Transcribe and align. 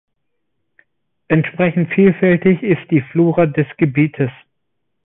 Entsprechend 1.27 1.93
vielfältig 1.93 2.63
ist 2.63 2.89
die 2.89 3.01
Flora 3.01 3.45
des 3.45 3.67
Gebietes. 3.77 4.31